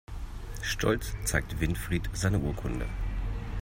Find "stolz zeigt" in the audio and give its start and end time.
0.63-1.59